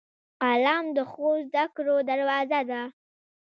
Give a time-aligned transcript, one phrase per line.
[0.41, 2.81] قلم د ښو زدهکړو دروازه ده